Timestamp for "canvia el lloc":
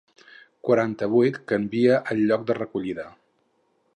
1.51-2.49